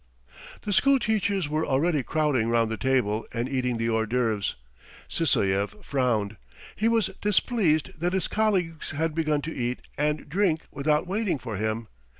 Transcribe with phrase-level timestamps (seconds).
[0.63, 4.55] The school teachers were already crowding round the table and eating the hors d'oeuvres.
[5.07, 6.37] Sysoev frowned;
[6.75, 11.55] he was displeased that his colleagues had begun to eat and drink without waiting for
[11.55, 11.87] him.